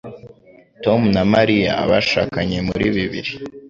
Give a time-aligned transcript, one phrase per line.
[0.83, 3.31] Tom na Mariya bashakanye muri bibiri